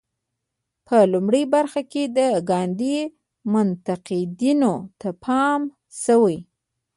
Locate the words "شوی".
6.03-6.37